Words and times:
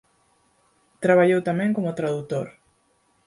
Traballou 1.03 1.39
tamén 1.49 1.71
como 1.77 1.97
tradutor. 1.99 2.47